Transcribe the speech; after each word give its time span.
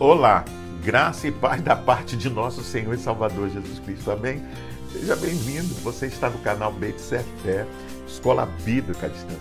Olá, 0.00 0.44
graça 0.84 1.26
e 1.26 1.32
paz 1.32 1.60
da 1.60 1.74
parte 1.74 2.16
de 2.16 2.30
nosso 2.30 2.62
Senhor 2.62 2.94
e 2.94 2.98
Salvador 2.98 3.50
Jesus 3.50 3.80
Cristo. 3.80 4.12
Amém? 4.12 4.40
Seja 4.92 5.16
bem-vindo. 5.16 5.74
Você 5.82 6.06
está 6.06 6.30
no 6.30 6.38
canal 6.38 6.72
Beit 6.72 7.00
Fé, 7.00 7.66
Escola 8.06 8.46
Bíblica 8.64 9.06
à 9.06 9.08
Distância. 9.08 9.40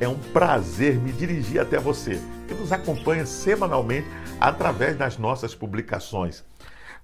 É 0.00 0.08
um 0.08 0.16
prazer 0.32 0.94
me 0.94 1.12
dirigir 1.12 1.60
até 1.60 1.78
você, 1.78 2.18
que 2.48 2.54
nos 2.54 2.72
acompanha 2.72 3.26
semanalmente 3.26 4.08
através 4.40 4.96
das 4.96 5.18
nossas 5.18 5.54
publicações. 5.54 6.42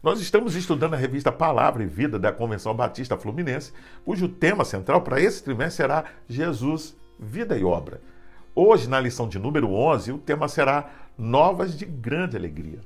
Nós 0.02 0.18
estamos 0.18 0.56
estudando 0.56 0.94
a 0.94 0.96
revista 0.96 1.30
Palavra 1.30 1.82
e 1.82 1.86
Vida 1.86 2.18
da 2.18 2.32
Convenção 2.32 2.74
Batista 2.74 3.18
Fluminense, 3.18 3.74
cujo 4.06 4.26
tema 4.26 4.64
central 4.64 5.02
para 5.02 5.20
esse 5.20 5.42
trimestre 5.42 5.82
será 5.82 6.04
Jesus, 6.26 6.96
Vida 7.20 7.58
e 7.58 7.62
Obra. 7.62 8.00
Hoje, 8.58 8.88
na 8.88 8.98
lição 8.98 9.28
de 9.28 9.38
número 9.38 9.70
11, 9.70 10.12
o 10.12 10.16
tema 10.16 10.48
será 10.48 10.88
Novas 11.18 11.78
de 11.78 11.86
Grande 11.86 12.36
Alegria. 12.36 12.80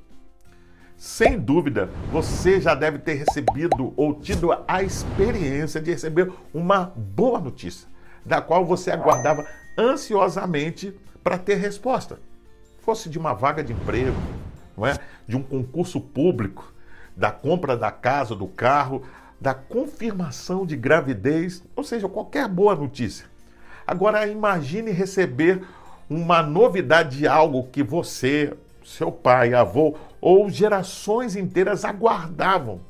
Sem 0.97 1.37
dúvida, 1.37 1.91
você 2.13 2.61
já 2.61 2.75
deve 2.77 2.99
ter 2.99 3.15
recebido 3.15 3.93
ou 3.97 4.15
tido 4.15 4.51
a 4.69 4.83
experiência 4.83 5.81
de 5.81 5.91
receber 5.91 6.33
uma 6.55 6.93
boa 6.95 7.41
notícia, 7.41 7.89
da 8.25 8.41
qual 8.41 8.65
você 8.65 8.93
aguardava 8.93 9.45
ansiosamente 9.77 10.95
para 11.25 11.39
ter 11.39 11.57
resposta. 11.57 12.21
Fosse 12.83 13.09
de 13.09 13.19
uma 13.19 13.33
vaga 13.33 13.65
de 13.65 13.73
emprego, 13.73 14.17
não 14.77 14.87
é? 14.87 14.97
de 15.27 15.37
um 15.37 15.43
concurso 15.43 16.01
público, 16.01 16.73
da 17.17 17.33
compra 17.33 17.77
da 17.77 17.91
casa, 17.91 18.37
do 18.37 18.47
carro, 18.47 19.03
da 19.41 19.55
confirmação 19.55 20.65
de 20.65 20.77
gravidez, 20.77 21.65
ou 21.75 21.83
seja, 21.83 22.09
qualquer 22.09 22.47
boa 22.47 22.77
notícia. 22.77 23.27
Agora 23.85 24.27
imagine 24.29 24.93
receber 24.93 25.65
uma 26.11 26.43
novidade 26.43 27.19
de 27.19 27.29
algo 27.29 27.69
que 27.69 27.85
você, 27.85 28.53
seu 28.85 29.13
pai, 29.13 29.55
avô 29.55 29.97
ou 30.21 30.51
gerações 30.51 31.37
inteiras 31.37 31.85
aguardavam. 31.85 32.81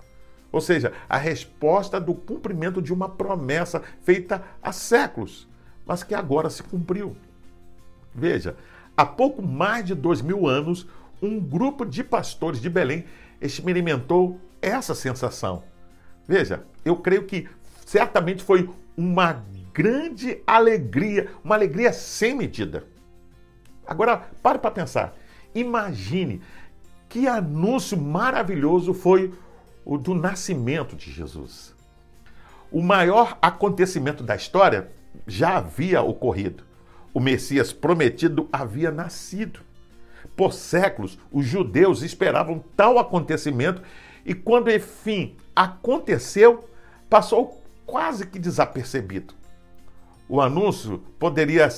Ou 0.50 0.60
seja, 0.60 0.92
a 1.06 1.18
resposta 1.18 2.00
do 2.00 2.14
cumprimento 2.14 2.80
de 2.80 2.94
uma 2.94 3.10
promessa 3.10 3.82
feita 4.02 4.42
há 4.62 4.72
séculos, 4.72 5.46
mas 5.86 6.02
que 6.02 6.14
agora 6.14 6.48
se 6.48 6.62
cumpriu. 6.62 7.14
Veja, 8.14 8.56
há 8.96 9.04
pouco 9.04 9.42
mais 9.42 9.84
de 9.84 9.94
dois 9.94 10.22
mil 10.22 10.48
anos, 10.48 10.86
um 11.22 11.38
grupo 11.38 11.84
de 11.84 12.02
pastores 12.02 12.60
de 12.60 12.70
Belém 12.70 13.04
experimentou 13.40 14.40
essa 14.62 14.94
sensação. 14.94 15.62
Veja, 16.26 16.64
eu 16.84 16.96
creio 16.96 17.24
que 17.24 17.46
certamente 17.84 18.42
foi 18.42 18.68
uma 18.96 19.44
grande 19.72 20.42
alegria, 20.46 21.28
uma 21.44 21.54
alegria 21.54 21.92
sem 21.92 22.34
medida. 22.34 22.84
Agora, 23.86 24.28
pare 24.42 24.58
para 24.58 24.70
pensar. 24.70 25.16
Imagine 25.54 26.40
que 27.08 27.26
anúncio 27.26 27.98
maravilhoso 27.98 28.94
foi 28.94 29.34
o 29.84 29.98
do 29.98 30.14
nascimento 30.14 30.94
de 30.94 31.10
Jesus. 31.10 31.74
O 32.70 32.82
maior 32.82 33.36
acontecimento 33.42 34.22
da 34.22 34.36
história 34.36 34.92
já 35.26 35.56
havia 35.56 36.02
ocorrido. 36.02 36.62
O 37.12 37.18
Messias 37.18 37.72
prometido 37.72 38.48
havia 38.52 38.90
nascido. 38.90 39.60
Por 40.36 40.52
séculos, 40.52 41.18
os 41.32 41.44
judeus 41.44 42.02
esperavam 42.02 42.62
tal 42.76 42.98
acontecimento 42.98 43.82
e, 44.24 44.34
quando 44.34 44.70
enfim 44.70 45.36
aconteceu, 45.56 46.68
passou 47.08 47.60
quase 47.84 48.26
que 48.26 48.38
desapercebido 48.38 49.34
o 50.30 50.40
anúncio 50.40 51.02
poderia 51.18 51.68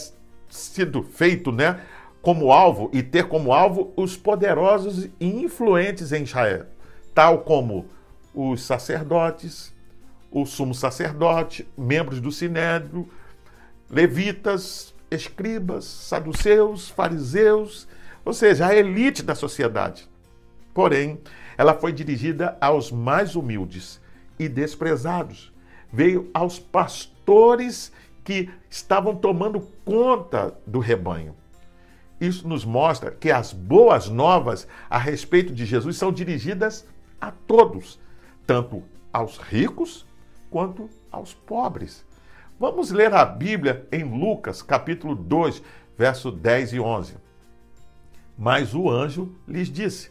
sido 0.52 1.02
feito, 1.02 1.50
né, 1.50 1.80
como 2.20 2.52
alvo 2.52 2.90
e 2.92 3.02
ter 3.02 3.26
como 3.26 3.52
alvo 3.52 3.92
os 3.96 4.16
poderosos 4.16 5.08
e 5.18 5.26
influentes 5.26 6.12
em 6.12 6.22
Israel, 6.22 6.66
tal 7.14 7.38
como 7.38 7.86
os 8.34 8.62
sacerdotes, 8.62 9.72
o 10.30 10.44
sumo 10.44 10.74
sacerdote, 10.74 11.66
membros 11.76 12.20
do 12.20 12.30
sinédrio, 12.30 13.08
levitas, 13.90 14.94
escribas, 15.10 15.84
saduceus, 15.84 16.90
fariseus, 16.90 17.88
ou 18.24 18.32
seja, 18.32 18.66
a 18.66 18.74
elite 18.74 19.22
da 19.22 19.34
sociedade. 19.34 20.08
Porém, 20.72 21.18
ela 21.56 21.74
foi 21.74 21.92
dirigida 21.92 22.56
aos 22.60 22.90
mais 22.90 23.34
humildes 23.34 24.00
e 24.38 24.48
desprezados. 24.48 25.52
Veio 25.92 26.30
aos 26.32 26.58
pastores 26.58 27.92
que 28.24 28.50
estavam 28.70 29.16
tomando 29.16 29.60
conta 29.84 30.56
do 30.66 30.78
rebanho. 30.78 31.34
Isso 32.20 32.46
nos 32.46 32.64
mostra 32.64 33.10
que 33.10 33.30
as 33.30 33.52
boas 33.52 34.08
novas 34.08 34.68
a 34.88 34.96
respeito 34.96 35.52
de 35.52 35.66
Jesus 35.66 35.96
são 35.96 36.12
dirigidas 36.12 36.86
a 37.20 37.32
todos, 37.32 37.98
tanto 38.46 38.82
aos 39.12 39.38
ricos 39.38 40.06
quanto 40.48 40.88
aos 41.10 41.34
pobres. 41.34 42.06
Vamos 42.60 42.92
ler 42.92 43.12
a 43.12 43.24
Bíblia 43.24 43.88
em 43.90 44.04
Lucas, 44.04 44.62
capítulo 44.62 45.16
2, 45.16 45.62
verso 45.98 46.30
10 46.30 46.74
e 46.74 46.80
11. 46.80 47.16
Mas 48.38 48.72
o 48.72 48.88
anjo 48.88 49.34
lhes 49.48 49.68
disse: 49.68 50.10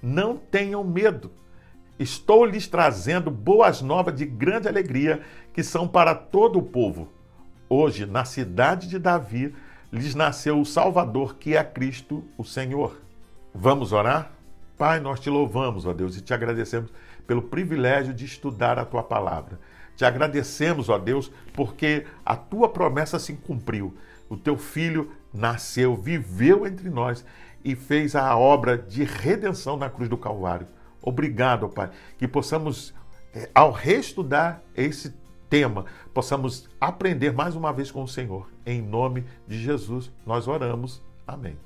Não 0.00 0.36
tenham 0.36 0.84
medo. 0.84 1.32
Estou 1.98 2.44
lhes 2.44 2.68
trazendo 2.68 3.32
boas 3.32 3.82
novas 3.82 4.14
de 4.14 4.24
grande 4.24 4.68
alegria, 4.68 5.22
que 5.52 5.64
são 5.64 5.88
para 5.88 6.14
todo 6.14 6.60
o 6.60 6.62
povo 6.62 7.08
Hoje, 7.68 8.06
na 8.06 8.24
cidade 8.24 8.88
de 8.88 8.98
Davi, 8.98 9.54
lhes 9.92 10.14
nasceu 10.14 10.60
o 10.60 10.64
Salvador, 10.64 11.36
que 11.36 11.56
é 11.56 11.62
Cristo, 11.62 12.24
o 12.36 12.44
Senhor. 12.44 13.00
Vamos 13.54 13.92
orar? 13.92 14.32
Pai, 14.76 15.00
nós 15.00 15.20
te 15.20 15.28
louvamos, 15.28 15.84
ó 15.84 15.92
Deus, 15.92 16.16
e 16.16 16.20
te 16.20 16.32
agradecemos 16.32 16.90
pelo 17.26 17.42
privilégio 17.42 18.14
de 18.14 18.24
estudar 18.24 18.78
a 18.78 18.84
tua 18.84 19.02
palavra. 19.02 19.58
Te 19.96 20.04
agradecemos, 20.04 20.88
ó 20.88 20.96
Deus, 20.96 21.30
porque 21.52 22.06
a 22.24 22.36
tua 22.36 22.68
promessa 22.68 23.18
se 23.18 23.34
cumpriu. 23.34 23.94
O 24.28 24.36
teu 24.36 24.56
filho 24.56 25.10
nasceu, 25.34 25.96
viveu 25.96 26.66
entre 26.66 26.88
nós 26.88 27.24
e 27.64 27.74
fez 27.74 28.14
a 28.14 28.36
obra 28.36 28.78
de 28.78 29.04
redenção 29.04 29.76
na 29.76 29.90
cruz 29.90 30.08
do 30.08 30.16
Calvário. 30.16 30.68
Obrigado, 31.02 31.68
Pai, 31.68 31.90
que 32.16 32.28
possamos, 32.28 32.94
eh, 33.34 33.50
ao 33.54 33.72
reestudar 33.72 34.62
esse 34.76 35.12
tema, 35.48 35.86
possamos 36.12 36.68
aprender 36.80 37.32
mais 37.32 37.56
uma 37.56 37.72
vez 37.72 37.90
com 37.90 38.02
o 38.02 38.08
Senhor. 38.08 38.48
Em 38.64 38.82
nome 38.82 39.24
de 39.46 39.58
Jesus, 39.58 40.10
nós 40.26 40.46
oramos. 40.46 41.02
Amém. 41.26 41.56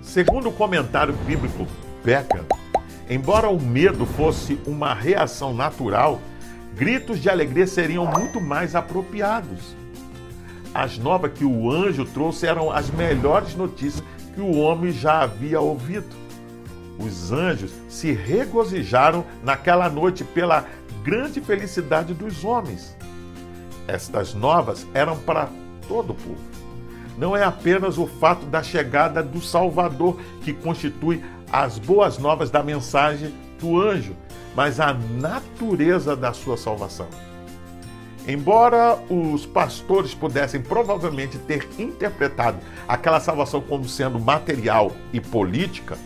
Segundo 0.00 0.48
o 0.48 0.52
comentário 0.52 1.12
bíblico 1.26 1.66
Becker, 2.04 2.44
embora 3.10 3.48
o 3.48 3.60
medo 3.60 4.06
fosse 4.06 4.58
uma 4.66 4.94
reação 4.94 5.52
natural, 5.52 6.20
gritos 6.74 7.20
de 7.20 7.28
alegria 7.28 7.66
seriam 7.66 8.06
muito 8.06 8.40
mais 8.40 8.74
apropriados. 8.74 9.76
As 10.72 10.98
novas 10.98 11.32
que 11.32 11.44
o 11.44 11.70
anjo 11.70 12.04
trouxe 12.04 12.46
eram 12.46 12.70
as 12.70 12.90
melhores 12.90 13.54
notícias 13.54 14.04
que 14.34 14.40
o 14.40 14.56
homem 14.58 14.92
já 14.92 15.22
havia 15.22 15.60
ouvido 15.60 16.25
os 16.98 17.32
anjos 17.32 17.72
se 17.88 18.12
regozijaram 18.12 19.24
naquela 19.42 19.88
noite 19.88 20.24
pela 20.24 20.66
grande 21.02 21.40
felicidade 21.40 22.14
dos 22.14 22.44
homens. 22.44 22.96
Estas 23.86 24.34
novas 24.34 24.86
eram 24.94 25.16
para 25.18 25.48
todo 25.86 26.10
o 26.10 26.14
povo. 26.14 26.40
Não 27.16 27.36
é 27.36 27.44
apenas 27.44 27.96
o 27.96 28.06
fato 28.06 28.44
da 28.46 28.62
chegada 28.62 29.22
do 29.22 29.40
Salvador 29.40 30.18
que 30.42 30.52
constitui 30.52 31.22
as 31.50 31.78
boas 31.78 32.18
novas 32.18 32.50
da 32.50 32.62
mensagem 32.62 33.32
do 33.58 33.80
anjo, 33.80 34.14
mas 34.54 34.80
a 34.80 34.92
natureza 34.92 36.16
da 36.16 36.32
sua 36.32 36.56
salvação. 36.56 37.06
Embora 38.28 38.98
os 39.08 39.46
pastores 39.46 40.12
pudessem 40.12 40.60
provavelmente 40.60 41.38
ter 41.38 41.66
interpretado 41.78 42.58
aquela 42.88 43.20
salvação 43.20 43.60
como 43.60 43.88
sendo 43.88 44.18
material 44.18 44.90
e 45.12 45.20
política, 45.20 45.96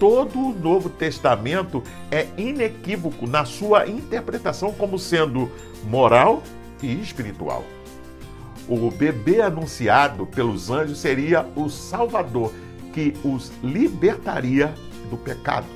todo 0.00 0.38
o 0.38 0.54
Novo 0.58 0.88
Testamento 0.88 1.84
é 2.10 2.26
inequívoco 2.38 3.26
na 3.26 3.44
sua 3.44 3.86
interpretação 3.86 4.72
como 4.72 4.98
sendo 4.98 5.52
moral 5.84 6.42
e 6.82 7.00
espiritual. 7.00 7.62
O 8.66 8.90
bebê 8.90 9.42
anunciado 9.42 10.26
pelos 10.26 10.70
anjos 10.70 10.98
seria 10.98 11.46
o 11.54 11.68
Salvador 11.68 12.52
que 12.94 13.14
os 13.22 13.52
libertaria 13.62 14.74
do 15.10 15.18
pecado. 15.18 15.66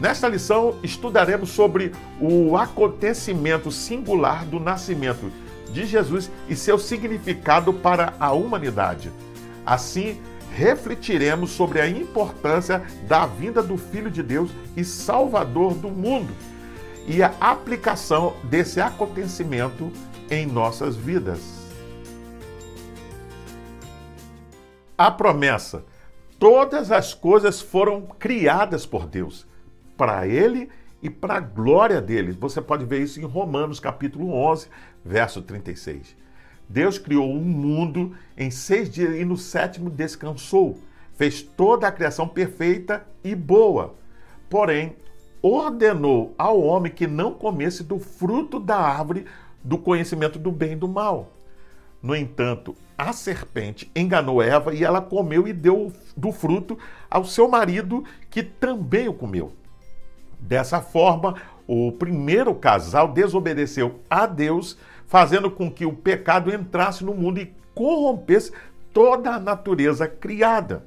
Nesta 0.00 0.26
lição, 0.26 0.74
estudaremos 0.82 1.50
sobre 1.50 1.92
o 2.20 2.56
acontecimento 2.56 3.70
singular 3.70 4.44
do 4.44 4.58
nascimento 4.58 5.30
de 5.70 5.86
Jesus 5.86 6.30
e 6.48 6.56
seu 6.56 6.78
significado 6.78 7.72
para 7.72 8.14
a 8.18 8.32
humanidade. 8.32 9.12
Assim, 9.64 10.20
refletiremos 10.54 11.50
sobre 11.50 11.80
a 11.80 11.88
importância 11.88 12.82
da 13.08 13.26
vinda 13.26 13.62
do 13.62 13.76
Filho 13.76 14.10
de 14.10 14.22
Deus 14.22 14.50
e 14.76 14.84
Salvador 14.84 15.74
do 15.74 15.88
mundo 15.88 16.32
e 17.06 17.22
a 17.22 17.34
aplicação 17.40 18.34
desse 18.44 18.80
acontecimento 18.80 19.90
em 20.30 20.46
nossas 20.46 20.96
vidas. 20.96 21.64
a 24.96 25.10
promessa. 25.10 25.84
Todas 26.38 26.90
as 26.90 27.14
coisas 27.14 27.60
foram 27.60 28.02
criadas 28.02 28.86
por 28.86 29.06
Deus, 29.06 29.46
para 29.96 30.26
Ele 30.26 30.68
e 31.02 31.08
para 31.08 31.36
a 31.36 31.40
glória 31.40 32.00
dele. 32.00 32.32
Você 32.32 32.60
pode 32.60 32.84
ver 32.84 33.02
isso 33.02 33.20
em 33.20 33.24
Romanos 33.24 33.80
capítulo 33.80 34.32
11, 34.32 34.68
verso 35.04 35.42
36. 35.42 36.16
Deus 36.68 36.98
criou 36.98 37.30
um 37.30 37.40
mundo 37.40 38.16
em 38.36 38.50
seis 38.50 38.90
dias 38.90 39.14
e 39.14 39.24
no 39.24 39.36
sétimo 39.36 39.90
descansou. 39.90 40.78
Fez 41.14 41.42
toda 41.42 41.86
a 41.86 41.92
criação 41.92 42.26
perfeita 42.26 43.06
e 43.22 43.34
boa. 43.34 43.94
Porém, 44.48 44.96
ordenou 45.40 46.34
ao 46.38 46.60
homem 46.60 46.90
que 46.90 47.06
não 47.06 47.32
comesse 47.32 47.84
do 47.84 47.98
fruto 47.98 48.58
da 48.58 48.76
árvore 48.76 49.26
do 49.62 49.78
conhecimento 49.78 50.38
do 50.38 50.50
bem 50.50 50.72
e 50.72 50.76
do 50.76 50.88
mal. 50.88 51.30
No 52.02 52.14
entanto, 52.14 52.76
a 52.98 53.12
serpente 53.12 53.90
enganou 53.96 54.42
Eva 54.42 54.74
e 54.74 54.84
ela 54.84 55.00
comeu 55.00 55.48
e 55.48 55.52
deu 55.52 55.92
do 56.16 56.30
fruto 56.32 56.78
ao 57.10 57.24
seu 57.24 57.48
marido, 57.48 58.04
que 58.30 58.42
também 58.42 59.08
o 59.08 59.14
comeu. 59.14 59.52
Dessa 60.38 60.82
forma, 60.82 61.34
o 61.66 61.90
primeiro 61.92 62.54
casal 62.54 63.08
desobedeceu 63.12 64.00
a 64.10 64.26
Deus, 64.26 64.76
fazendo 65.06 65.50
com 65.50 65.70
que 65.70 65.86
o 65.86 65.92
pecado 65.92 66.52
entrasse 66.52 67.04
no 67.04 67.14
mundo 67.14 67.40
e 67.40 67.52
corrompesse 67.74 68.52
toda 68.92 69.32
a 69.32 69.40
natureza 69.40 70.06
criada. 70.06 70.84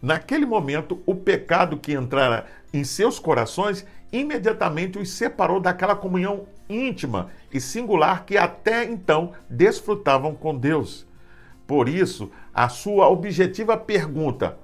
Naquele 0.00 0.46
momento, 0.46 1.02
o 1.04 1.14
pecado 1.14 1.76
que 1.76 1.92
entrara 1.92 2.46
em 2.72 2.84
seus 2.84 3.18
corações 3.18 3.86
imediatamente 4.12 4.98
os 4.98 5.10
separou 5.10 5.60
daquela 5.60 5.94
comunhão 5.94 6.46
íntima 6.68 7.30
e 7.52 7.60
singular 7.60 8.24
que 8.24 8.36
até 8.36 8.84
então 8.84 9.32
desfrutavam 9.48 10.34
com 10.34 10.56
Deus. 10.56 11.06
Por 11.66 11.88
isso, 11.88 12.30
a 12.54 12.68
sua 12.68 13.08
objetiva 13.08 13.76
pergunta: 13.76 14.56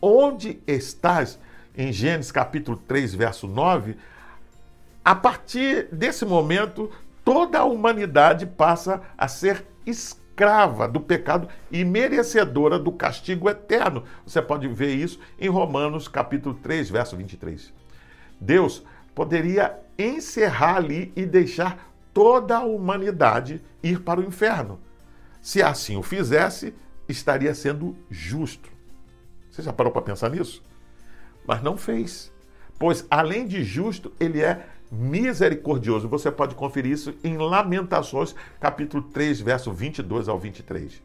Onde 0.00 0.60
estás? 0.66 1.38
Em 1.76 1.92
Gênesis 1.92 2.32
capítulo 2.32 2.76
3, 2.76 3.14
verso 3.14 3.46
9, 3.46 3.96
a 5.04 5.14
partir 5.14 5.86
desse 5.92 6.24
momento, 6.24 6.90
toda 7.28 7.58
a 7.58 7.64
humanidade 7.64 8.46
passa 8.46 9.02
a 9.18 9.28
ser 9.28 9.66
escrava 9.84 10.88
do 10.88 10.98
pecado 10.98 11.46
e 11.70 11.84
merecedora 11.84 12.78
do 12.78 12.90
castigo 12.90 13.50
eterno. 13.50 14.02
Você 14.24 14.40
pode 14.40 14.66
ver 14.66 14.94
isso 14.94 15.20
em 15.38 15.46
Romanos 15.46 16.08
capítulo 16.08 16.54
3, 16.54 16.88
verso 16.88 17.18
23. 17.18 17.70
Deus 18.40 18.82
poderia 19.14 19.78
encerrar 19.98 20.76
ali 20.76 21.12
e 21.14 21.26
deixar 21.26 21.92
toda 22.14 22.56
a 22.56 22.64
humanidade 22.64 23.62
ir 23.82 24.00
para 24.00 24.20
o 24.20 24.24
inferno. 24.24 24.80
Se 25.42 25.62
assim 25.62 25.98
o 25.98 26.02
fizesse, 26.02 26.74
estaria 27.06 27.54
sendo 27.54 27.94
justo. 28.10 28.70
Você 29.50 29.60
já 29.60 29.72
parou 29.72 29.92
para 29.92 30.00
pensar 30.00 30.30
nisso? 30.30 30.62
Mas 31.46 31.62
não 31.62 31.76
fez. 31.76 32.32
Pois, 32.78 33.06
além 33.10 33.46
de 33.46 33.62
justo, 33.62 34.14
ele 34.18 34.40
é 34.40 34.66
misericordioso. 34.90 36.08
Você 36.08 36.30
pode 36.30 36.54
conferir 36.54 36.92
isso 36.92 37.14
em 37.22 37.36
Lamentações, 37.36 38.34
capítulo 38.60 39.02
3, 39.02 39.40
verso 39.40 39.72
22 39.72 40.28
ao 40.28 40.38
23. 40.38 41.02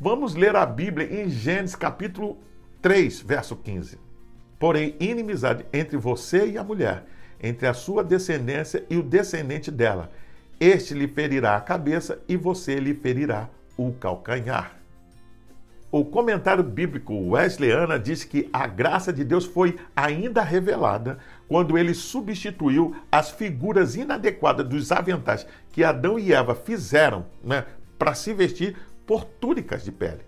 Vamos 0.00 0.34
ler 0.34 0.56
a 0.56 0.66
Bíblia 0.66 1.22
em 1.22 1.28
Gênesis, 1.28 1.76
capítulo 1.76 2.38
3, 2.82 3.20
verso 3.20 3.56
15. 3.56 3.98
Porém, 4.58 4.96
inimizade 4.98 5.64
entre 5.72 5.96
você 5.96 6.48
e 6.48 6.58
a 6.58 6.64
mulher, 6.64 7.04
entre 7.42 7.66
a 7.66 7.74
sua 7.74 8.02
descendência 8.02 8.84
e 8.88 8.96
o 8.96 9.02
descendente 9.02 9.70
dela. 9.70 10.10
Este 10.58 10.94
lhe 10.94 11.08
ferirá 11.08 11.56
a 11.56 11.60
cabeça 11.60 12.20
e 12.28 12.36
você 12.36 12.76
lhe 12.76 12.94
ferirá 12.94 13.48
o 13.76 13.92
calcanhar. 13.92 14.84
O 15.90 16.04
comentário 16.04 16.64
bíblico 16.64 17.14
Wesleyana 17.30 18.00
diz 18.00 18.24
que 18.24 18.48
a 18.52 18.66
graça 18.66 19.12
de 19.12 19.22
Deus 19.22 19.44
foi 19.44 19.78
ainda 19.94 20.42
revelada 20.42 21.18
quando 21.54 21.78
ele 21.78 21.94
substituiu 21.94 22.96
as 23.12 23.30
figuras 23.30 23.94
inadequadas 23.94 24.66
dos 24.66 24.90
aventais 24.90 25.46
que 25.70 25.84
Adão 25.84 26.18
e 26.18 26.32
Eva 26.32 26.52
fizeram 26.52 27.26
né, 27.44 27.64
para 27.96 28.12
se 28.12 28.34
vestir 28.34 28.76
por 29.06 29.22
túnicas 29.24 29.84
de 29.84 29.92
pele. 29.92 30.22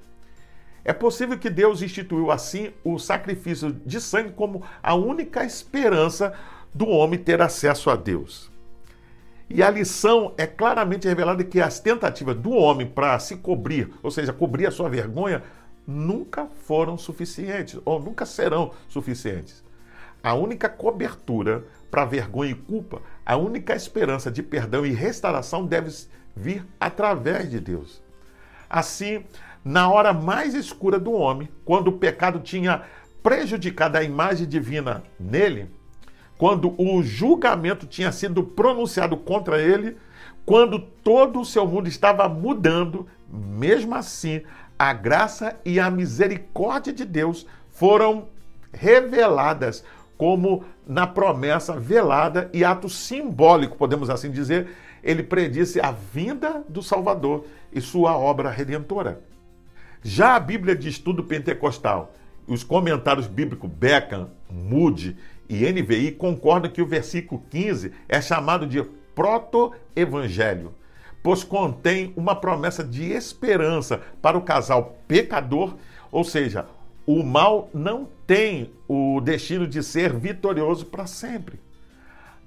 É 0.84 0.93
possível 0.93 1.37
que 1.37 1.50
Deus 1.50 1.82
instituiu 1.82 2.31
assim 2.31 2.70
o 2.84 2.96
sacrifício 2.96 3.73
de 3.73 4.00
sangue 4.00 4.34
como 4.34 4.62
a 4.81 4.94
única 4.94 5.44
esperança 5.44 6.32
do 6.73 6.87
homem 6.87 7.19
ter 7.19 7.43
acesso 7.43 7.90
a 7.90 7.96
Deus. 7.96 8.49
E 9.50 9.64
a 9.64 9.69
lição 9.69 10.32
é 10.38 10.46
claramente 10.46 11.08
revelada 11.08 11.43
que 11.43 11.61
as 11.61 11.81
tentativas 11.81 12.37
do 12.37 12.52
homem 12.52 12.87
para 12.87 13.19
se 13.19 13.34
cobrir, 13.38 13.93
ou 14.00 14.12
seja, 14.12 14.32
cobrir 14.32 14.69
a 14.69 14.70
sua 14.70 14.88
vergonha, 14.88 15.43
nunca 15.84 16.46
foram 16.46 16.96
suficientes 16.96 17.81
ou 17.84 18.00
nunca 18.00 18.25
serão 18.25 18.70
suficientes. 18.87 19.66
A 20.26 20.34
única 20.34 20.69
cobertura 20.69 21.62
para 21.88 22.05
vergonha 22.05 22.50
e 22.50 22.55
culpa, 22.56 23.00
a 23.25 23.37
única 23.37 23.76
esperança 23.76 24.28
de 24.28 24.43
perdão 24.43 24.84
e 24.84 24.90
restauração 24.90 25.64
deve 25.64 25.96
vir 26.34 26.67
através 26.81 27.49
de 27.49 27.61
Deus. 27.61 28.02
Assim, 28.69 29.25
na 29.64 29.88
hora 29.88 30.12
mais 30.12 30.52
escura 30.52 30.99
do 30.99 31.12
homem, 31.12 31.49
quando 31.64 31.88
o 31.88 31.99
pecado 31.99 32.40
tinha 32.40 32.82
prejudicado 33.23 33.99
a 33.99 34.02
imagem 34.02 34.49
divina 34.49 35.05
nele, 35.17 35.70
quando 36.37 36.75
o 36.76 37.05
julgamento 37.05 37.87
tinha 37.87 38.11
sido 38.11 38.43
pronunciado 38.43 39.17
contra 39.17 39.62
ele, 39.62 39.96
quando 40.44 40.81
todo 40.81 41.40
o 41.40 41.44
seu 41.44 41.69
mundo 41.69 41.87
estava 41.87 42.28
mudando, 42.28 43.06
mesmo 43.31 43.94
assim, 43.94 44.43
a 44.76 44.93
graça 44.93 45.55
e 45.64 45.78
a 45.78 45.88
misericórdia 45.88 46.93
de 46.93 47.05
Deus 47.05 47.46
foram 47.70 48.26
reveladas 48.76 49.84
como 50.17 50.65
na 50.87 51.07
promessa 51.07 51.79
velada 51.79 52.51
e 52.53 52.65
ato 52.65 52.89
simbólico, 52.89 53.77
podemos 53.77 54.09
assim 54.09 54.31
dizer, 54.31 54.69
ele 55.03 55.23
predisse 55.23 55.81
a 55.81 55.93
vinda 55.93 56.65
do 56.69 56.83
Salvador 56.83 57.45
e 57.73 57.81
sua 57.81 58.17
obra 58.17 58.51
redentora. 58.51 59.21
Já 60.03 60.37
a 60.37 60.41
Bíblia 60.41 60.75
de 60.75 60.89
Estudo 60.89 61.25
Pentecostal, 61.25 62.13
os 62.47 62.63
comentários 62.63 63.27
bíblicos 63.27 63.71
Beckham, 63.71 64.31
Moody 64.51 65.17
e 65.49 65.71
NVI 65.71 66.13
concordam 66.13 66.71
que 66.71 66.83
o 66.83 66.87
versículo 66.87 67.43
15 67.51 67.93
é 68.09 68.21
chamado 68.21 68.67
de 68.67 68.83
proto-evangelho, 69.15 70.75
pois 71.23 71.43
contém 71.43 72.12
uma 72.17 72.35
promessa 72.35 72.85
de 72.85 73.05
esperança 73.11 74.00
para 74.23 74.38
o 74.38 74.43
casal 74.43 74.99
pecador, 75.09 75.75
ou 76.12 76.23
seja, 76.23 76.67
o 77.07 77.23
mal 77.23 77.69
não 77.73 78.09
tem 78.26 78.73
o 78.88 79.21
destino 79.21 79.66
de 79.66 79.83
ser 79.83 80.12
vitorioso 80.12 80.87
para 80.87 81.06
sempre. 81.06 81.61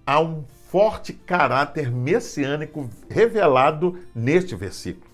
Há 0.06 0.20
um 0.20 0.44
forte 0.70 1.14
caráter 1.14 1.92
messiânico 1.92 2.90
revelado 3.10 3.98
neste 4.14 4.56
versículo. 4.56 5.10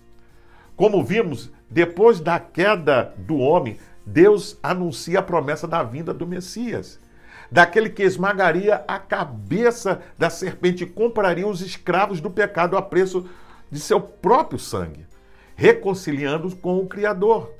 Como 0.75 1.03
vimos, 1.03 1.51
depois 1.69 2.19
da 2.19 2.39
queda 2.39 3.13
do 3.17 3.37
homem, 3.37 3.77
Deus 4.05 4.57
anuncia 4.61 5.19
a 5.19 5.23
promessa 5.23 5.67
da 5.67 5.81
vinda 5.81 6.13
do 6.13 6.27
Messias, 6.27 6.99
daquele 7.49 7.89
que 7.89 8.03
esmagaria 8.03 8.83
a 8.87 8.99
cabeça 8.99 10.01
da 10.17 10.29
serpente 10.29 10.83
e 10.83 10.87
compraria 10.87 11.47
os 11.47 11.61
escravos 11.61 12.19
do 12.19 12.29
pecado 12.29 12.75
a 12.75 12.81
preço 12.81 13.27
de 13.71 13.79
seu 13.79 13.99
próprio 13.99 14.59
sangue, 14.59 15.07
reconciliando-os 15.55 16.53
com 16.53 16.77
o 16.77 16.87
Criador. 16.87 17.53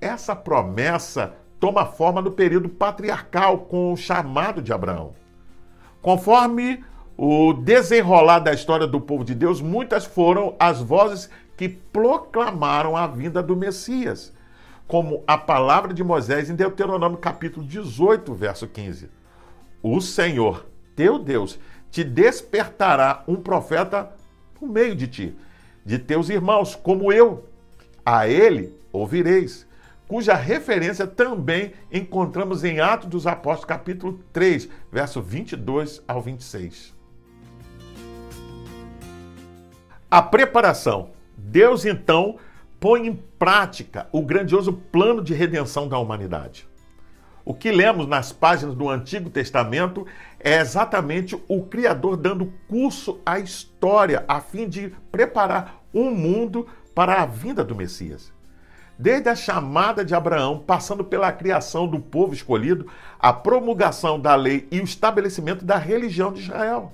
Essa 0.00 0.34
promessa 0.34 1.34
toma 1.60 1.84
forma 1.84 2.22
no 2.22 2.32
período 2.32 2.70
patriarcal 2.70 3.58
com 3.58 3.92
o 3.92 3.96
chamado 3.96 4.62
de 4.62 4.72
Abraão. 4.72 5.12
Conforme 6.00 6.82
o 7.16 7.52
desenrolar 7.52 8.38
da 8.38 8.54
história 8.54 8.86
do 8.86 8.98
povo 8.98 9.22
de 9.22 9.34
Deus, 9.34 9.60
muitas 9.60 10.06
foram 10.06 10.56
as 10.58 10.80
vozes 10.80 11.28
que 11.58 11.68
proclamaram 11.68 12.96
a 12.96 13.06
vinda 13.06 13.42
do 13.42 13.54
Messias, 13.54 14.32
como 14.88 15.22
a 15.26 15.36
palavra 15.36 15.92
de 15.92 16.02
Moisés 16.02 16.48
em 16.48 16.54
Deuteronômio 16.54 17.18
capítulo 17.18 17.66
18, 17.66 18.32
verso 18.32 18.66
15. 18.66 19.10
O 19.82 20.00
Senhor, 20.00 20.66
teu 20.96 21.18
Deus, 21.18 21.58
te 21.90 22.02
despertará 22.02 23.22
um 23.28 23.36
profeta 23.36 24.10
no 24.60 24.66
meio 24.66 24.94
de 24.94 25.06
ti, 25.06 25.36
de 25.84 25.98
teus 25.98 26.30
irmãos, 26.30 26.74
como 26.74 27.12
eu. 27.12 27.44
A 28.04 28.26
ele 28.26 28.74
ouvireis 28.90 29.66
cuja 30.10 30.34
referência 30.34 31.06
também 31.06 31.72
encontramos 31.92 32.64
em 32.64 32.80
Atos 32.80 33.08
dos 33.08 33.28
Apóstolos, 33.28 33.64
capítulo 33.64 34.18
3, 34.32 34.68
verso 34.90 35.22
22 35.22 36.02
ao 36.08 36.20
26. 36.20 36.92
A 40.10 40.20
preparação. 40.20 41.10
Deus 41.36 41.84
então 41.84 42.38
põe 42.80 43.06
em 43.06 43.14
prática 43.38 44.08
o 44.10 44.20
grandioso 44.20 44.72
plano 44.72 45.22
de 45.22 45.32
redenção 45.32 45.86
da 45.86 45.96
humanidade. 45.96 46.68
O 47.44 47.54
que 47.54 47.70
lemos 47.70 48.08
nas 48.08 48.32
páginas 48.32 48.74
do 48.74 48.88
Antigo 48.88 49.30
Testamento 49.30 50.04
é 50.40 50.58
exatamente 50.58 51.40
o 51.46 51.62
Criador 51.62 52.16
dando 52.16 52.52
curso 52.66 53.20
à 53.24 53.38
história 53.38 54.24
a 54.26 54.40
fim 54.40 54.68
de 54.68 54.92
preparar 55.12 55.84
um 55.94 56.10
mundo 56.10 56.66
para 56.96 57.22
a 57.22 57.26
vinda 57.26 57.62
do 57.62 57.76
Messias. 57.76 58.39
Desde 59.00 59.30
a 59.30 59.34
chamada 59.34 60.04
de 60.04 60.14
Abraão, 60.14 60.58
passando 60.58 61.02
pela 61.02 61.32
criação 61.32 61.88
do 61.88 61.98
povo 61.98 62.34
escolhido, 62.34 62.86
a 63.18 63.32
promulgação 63.32 64.20
da 64.20 64.34
lei 64.34 64.68
e 64.70 64.78
o 64.78 64.84
estabelecimento 64.84 65.64
da 65.64 65.78
religião 65.78 66.30
de 66.30 66.42
Israel. 66.42 66.92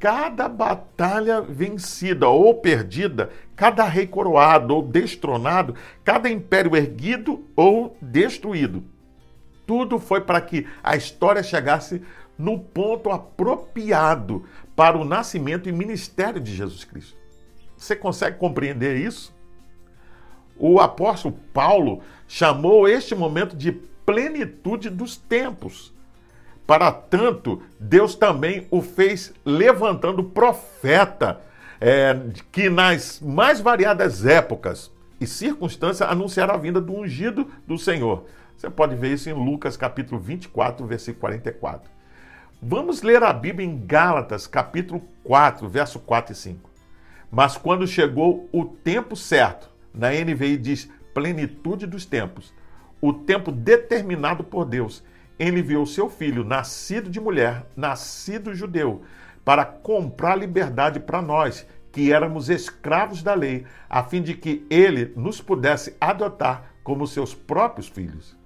Cada 0.00 0.48
batalha 0.48 1.40
vencida 1.40 2.28
ou 2.28 2.56
perdida, 2.56 3.30
cada 3.54 3.84
rei 3.84 4.04
coroado 4.04 4.74
ou 4.74 4.82
destronado, 4.82 5.76
cada 6.02 6.28
império 6.28 6.74
erguido 6.74 7.44
ou 7.54 7.96
destruído, 8.02 8.82
tudo 9.64 10.00
foi 10.00 10.22
para 10.22 10.40
que 10.40 10.66
a 10.82 10.96
história 10.96 11.40
chegasse 11.40 12.02
no 12.36 12.58
ponto 12.58 13.10
apropriado 13.10 14.44
para 14.74 14.98
o 14.98 15.04
nascimento 15.04 15.68
e 15.68 15.72
ministério 15.72 16.40
de 16.40 16.52
Jesus 16.52 16.82
Cristo. 16.82 17.16
Você 17.76 17.94
consegue 17.94 18.38
compreender 18.38 18.96
isso? 18.96 19.32
O 20.56 20.80
apóstolo 20.80 21.36
Paulo 21.52 22.02
chamou 22.28 22.88
este 22.88 23.14
momento 23.14 23.56
de 23.56 23.72
plenitude 23.72 24.90
dos 24.90 25.16
tempos. 25.16 25.92
Para 26.66 26.92
tanto, 26.92 27.62
Deus 27.78 28.14
também 28.14 28.66
o 28.70 28.80
fez 28.80 29.34
levantando 29.44 30.22
profeta, 30.22 31.40
é, 31.80 32.16
que 32.52 32.70
nas 32.70 33.20
mais 33.20 33.60
variadas 33.60 34.24
épocas 34.24 34.90
e 35.20 35.26
circunstâncias 35.26 36.08
anunciaram 36.08 36.54
a 36.54 36.58
vinda 36.58 36.80
do 36.80 36.94
ungido 36.94 37.48
do 37.66 37.76
Senhor. 37.76 38.24
Você 38.56 38.70
pode 38.70 38.94
ver 38.94 39.14
isso 39.14 39.28
em 39.28 39.32
Lucas 39.32 39.76
capítulo 39.76 40.20
24, 40.20 40.86
versículo 40.86 41.20
44. 41.20 41.90
Vamos 42.62 43.02
ler 43.02 43.22
a 43.24 43.32
Bíblia 43.32 43.66
em 43.66 43.76
Gálatas, 43.84 44.46
capítulo 44.46 45.02
4, 45.24 45.68
verso 45.68 45.98
4 45.98 46.32
e 46.32 46.36
5. 46.36 46.70
Mas 47.28 47.56
quando 47.56 47.88
chegou 47.88 48.48
o 48.52 48.64
tempo 48.64 49.16
certo, 49.16 49.68
na 49.94 50.10
NVI 50.10 50.56
diz 50.56 50.90
plenitude 51.12 51.86
dos 51.86 52.06
tempos, 52.06 52.54
o 53.00 53.12
tempo 53.12 53.50
determinado 53.50 54.44
por 54.44 54.64
Deus, 54.64 55.04
ele 55.38 55.60
enviou 55.60 55.84
seu 55.84 56.08
filho, 56.08 56.44
nascido 56.44 57.10
de 57.10 57.20
mulher, 57.20 57.66
nascido 57.76 58.54
judeu, 58.54 59.02
para 59.44 59.64
comprar 59.64 60.36
liberdade 60.36 61.00
para 61.00 61.20
nós, 61.20 61.66
que 61.90 62.12
éramos 62.12 62.48
escravos 62.48 63.22
da 63.22 63.34
lei, 63.34 63.66
a 63.90 64.02
fim 64.02 64.22
de 64.22 64.34
que 64.34 64.64
ele 64.70 65.12
nos 65.16 65.40
pudesse 65.40 65.96
adotar 66.00 66.72
como 66.82 67.06
seus 67.06 67.34
próprios 67.34 67.88
filhos. 67.88 68.36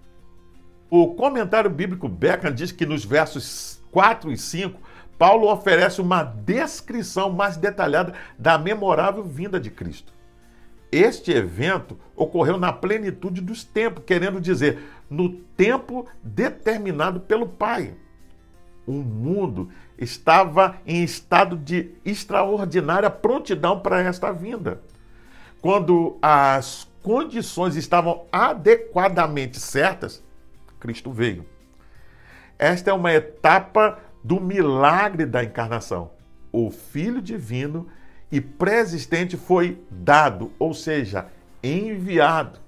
O 0.88 1.14
comentário 1.14 1.70
bíblico 1.70 2.08
Beckham 2.08 2.52
diz 2.52 2.72
que 2.72 2.86
nos 2.86 3.04
versos 3.04 3.82
4 3.90 4.32
e 4.32 4.38
5, 4.38 4.80
Paulo 5.18 5.50
oferece 5.50 6.00
uma 6.00 6.22
descrição 6.22 7.30
mais 7.30 7.56
detalhada 7.56 8.14
da 8.38 8.58
memorável 8.58 9.24
vinda 9.24 9.58
de 9.58 9.70
Cristo. 9.70 10.15
Este 10.90 11.32
evento 11.32 11.98
ocorreu 12.14 12.58
na 12.58 12.72
plenitude 12.72 13.40
dos 13.40 13.64
tempos, 13.64 14.04
querendo 14.04 14.40
dizer, 14.40 14.78
no 15.10 15.28
tempo 15.28 16.06
determinado 16.22 17.20
pelo 17.20 17.48
Pai. 17.48 17.94
O 18.86 18.92
mundo 18.92 19.68
estava 19.98 20.76
em 20.86 21.02
estado 21.02 21.56
de 21.56 21.90
extraordinária 22.04 23.10
prontidão 23.10 23.80
para 23.80 24.00
esta 24.00 24.32
vinda. 24.32 24.80
Quando 25.60 26.16
as 26.22 26.88
condições 27.02 27.74
estavam 27.74 28.24
adequadamente 28.30 29.58
certas, 29.58 30.22
Cristo 30.78 31.10
veio. 31.10 31.44
Esta 32.58 32.90
é 32.90 32.94
uma 32.94 33.12
etapa 33.12 33.98
do 34.22 34.40
milagre 34.40 35.26
da 35.26 35.42
encarnação. 35.42 36.10
O 36.52 36.70
Filho 36.70 37.20
Divino 37.20 37.88
e 38.30 38.40
pré-existente 38.40 39.36
foi 39.36 39.82
dado, 39.90 40.52
ou 40.58 40.74
seja, 40.74 41.26
enviado. 41.62 42.58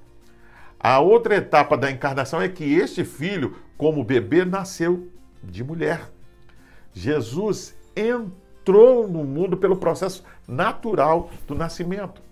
A 0.78 1.00
outra 1.00 1.36
etapa 1.36 1.76
da 1.76 1.90
encarnação 1.90 2.40
é 2.40 2.48
que 2.48 2.74
este 2.74 3.04
filho, 3.04 3.56
como 3.76 4.04
bebê, 4.04 4.44
nasceu 4.44 5.08
de 5.42 5.64
mulher. 5.64 6.08
Jesus 6.92 7.76
entrou 7.96 9.08
no 9.08 9.24
mundo 9.24 9.56
pelo 9.56 9.76
processo 9.76 10.24
natural 10.46 11.30
do 11.46 11.54
nascimento. 11.54 12.22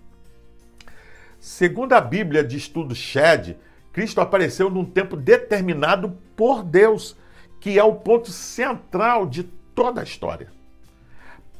Segundo 1.40 1.92
a 1.92 2.00
Bíblia 2.00 2.42
de 2.42 2.56
Estudo 2.56 2.94
Shed, 2.94 3.58
Cristo 3.92 4.20
apareceu 4.20 4.70
num 4.70 4.84
tempo 4.84 5.16
determinado 5.16 6.16
por 6.36 6.62
Deus, 6.62 7.16
que 7.60 7.78
é 7.78 7.84
o 7.84 7.94
ponto 7.94 8.30
central 8.30 9.26
de 9.26 9.42
toda 9.42 10.00
a 10.00 10.04
história. 10.04 10.55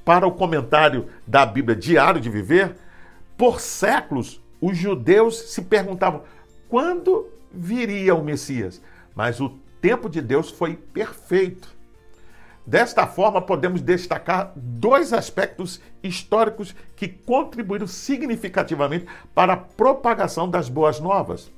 Para 0.07 0.25
o 0.25 0.31
comentário 0.31 1.09
da 1.27 1.45
Bíblia 1.45 1.75
Diário 1.75 2.21
de 2.21 2.31
Viver, 2.31 2.77
por 3.37 3.61
séculos 3.61 4.41
os 4.61 4.79
judeus 4.79 5.37
se 5.37 5.63
perguntavam 5.63 6.23
quando 6.69 7.27
viria 7.53 8.15
o 8.15 8.23
Messias, 8.23 8.81
mas 9.17 9.41
o 9.41 9.59
tempo 9.81 10.09
de 10.09 10.21
Deus 10.21 10.49
foi 10.49 10.77
perfeito. 10.77 11.75
Desta 12.65 13.05
forma, 13.05 13.43
podemos 13.43 13.81
destacar 13.81 14.53
dois 14.55 15.13
aspectos 15.13 15.81
históricos 16.01 16.73
que 16.95 17.09
contribuíram 17.09 17.89
significativamente 17.89 19.07
para 19.35 19.55
a 19.55 19.57
propagação 19.57 20.49
das 20.49 20.69
boas 20.69 21.01
novas. 21.01 21.51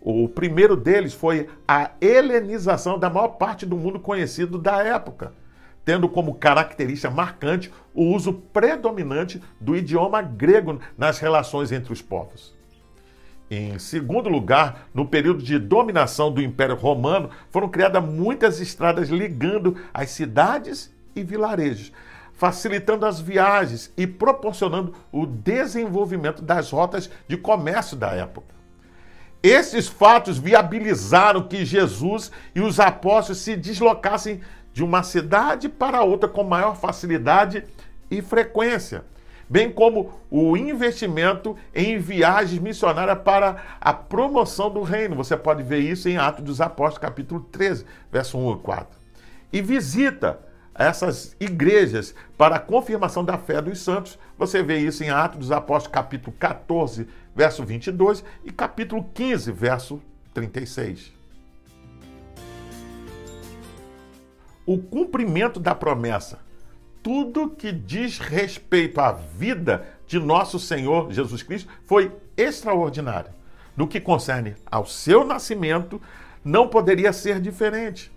O 0.00 0.28
primeiro 0.28 0.74
deles 0.74 1.14
foi 1.14 1.48
a 1.66 1.92
helenização 2.00 2.98
da 2.98 3.08
maior 3.08 3.36
parte 3.36 3.64
do 3.64 3.76
mundo 3.76 4.00
conhecido 4.00 4.58
da 4.58 4.82
época, 4.82 5.32
tendo 5.88 6.06
como 6.06 6.34
característica 6.34 7.10
marcante 7.10 7.72
o 7.94 8.12
uso 8.12 8.34
predominante 8.34 9.42
do 9.58 9.74
idioma 9.74 10.20
grego 10.20 10.78
nas 10.98 11.18
relações 11.18 11.72
entre 11.72 11.94
os 11.94 12.02
povos. 12.02 12.54
Em 13.50 13.78
segundo 13.78 14.28
lugar, 14.28 14.86
no 14.92 15.06
período 15.06 15.42
de 15.42 15.58
dominação 15.58 16.30
do 16.30 16.42
Império 16.42 16.76
Romano, 16.76 17.30
foram 17.50 17.70
criadas 17.70 18.04
muitas 18.04 18.60
estradas 18.60 19.08
ligando 19.08 19.78
as 19.94 20.10
cidades 20.10 20.94
e 21.16 21.22
vilarejos, 21.22 21.90
facilitando 22.34 23.06
as 23.06 23.18
viagens 23.18 23.90
e 23.96 24.06
proporcionando 24.06 24.92
o 25.10 25.24
desenvolvimento 25.24 26.42
das 26.42 26.70
rotas 26.70 27.08
de 27.26 27.38
comércio 27.38 27.96
da 27.96 28.10
época. 28.10 28.58
Esses 29.42 29.86
fatos 29.86 30.36
viabilizaram 30.36 31.46
que 31.46 31.64
Jesus 31.64 32.30
e 32.54 32.60
os 32.60 32.80
apóstolos 32.80 33.38
se 33.38 33.56
deslocassem 33.56 34.40
de 34.78 34.84
uma 34.84 35.02
cidade 35.02 35.68
para 35.68 36.04
outra 36.04 36.28
com 36.28 36.44
maior 36.44 36.76
facilidade 36.76 37.64
e 38.08 38.22
frequência, 38.22 39.04
bem 39.50 39.72
como 39.72 40.12
o 40.30 40.56
investimento 40.56 41.56
em 41.74 41.98
viagens 41.98 42.62
missionárias 42.62 43.18
para 43.24 43.56
a 43.80 43.92
promoção 43.92 44.70
do 44.70 44.84
reino. 44.84 45.16
Você 45.16 45.36
pode 45.36 45.64
ver 45.64 45.80
isso 45.80 46.08
em 46.08 46.16
Atos 46.16 46.44
dos 46.44 46.60
Apóstolos, 46.60 46.98
capítulo 46.98 47.40
13, 47.50 47.84
verso 48.12 48.38
1 48.38 48.52
e 48.52 48.58
4. 48.58 48.98
E 49.52 49.60
visita 49.60 50.38
essas 50.72 51.34
igrejas 51.40 52.14
para 52.36 52.54
a 52.54 52.60
confirmação 52.60 53.24
da 53.24 53.36
fé 53.36 53.60
dos 53.60 53.80
santos. 53.80 54.16
Você 54.38 54.62
vê 54.62 54.78
isso 54.78 55.02
em 55.02 55.10
Atos 55.10 55.40
dos 55.40 55.50
Apóstolos, 55.50 55.92
capítulo 55.92 56.36
14, 56.38 57.08
verso 57.34 57.64
22 57.64 58.22
e 58.44 58.52
capítulo 58.52 59.04
15, 59.12 59.50
verso 59.50 60.00
36. 60.32 61.17
O 64.68 64.76
cumprimento 64.76 65.58
da 65.58 65.74
promessa, 65.74 66.40
tudo 67.02 67.48
que 67.48 67.72
diz 67.72 68.18
respeito 68.18 69.00
à 69.00 69.12
vida 69.12 69.86
de 70.06 70.18
nosso 70.18 70.58
Senhor 70.58 71.10
Jesus 71.10 71.42
Cristo 71.42 71.70
foi 71.86 72.12
extraordinário. 72.36 73.30
No 73.74 73.88
que 73.88 73.98
concerne 73.98 74.56
ao 74.70 74.84
seu 74.84 75.24
nascimento, 75.24 75.98
não 76.44 76.68
poderia 76.68 77.14
ser 77.14 77.40
diferente. 77.40 78.12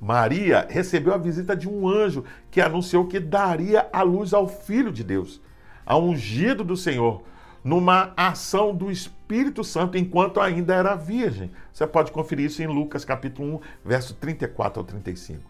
Maria 0.00 0.64
recebeu 0.70 1.12
a 1.12 1.18
visita 1.18 1.56
de 1.56 1.68
um 1.68 1.88
anjo 1.88 2.24
que 2.52 2.60
anunciou 2.60 3.08
que 3.08 3.18
daria 3.18 3.88
a 3.92 4.02
luz 4.02 4.32
ao 4.32 4.46
Filho 4.46 4.92
de 4.92 5.02
Deus, 5.02 5.40
ao 5.84 6.04
ungido 6.04 6.62
do 6.62 6.76
Senhor, 6.76 7.24
numa 7.64 8.12
ação 8.16 8.72
do 8.72 8.92
Espírito 8.92 9.64
Santo 9.64 9.98
enquanto 9.98 10.38
ainda 10.38 10.72
era 10.72 10.94
virgem. 10.94 11.50
Você 11.72 11.84
pode 11.84 12.12
conferir 12.12 12.46
isso 12.46 12.62
em 12.62 12.68
Lucas 12.68 13.04
capítulo 13.04 13.56
1, 13.56 13.60
verso 13.84 14.14
34 14.14 14.78
ao 14.78 14.86
35. 14.86 15.49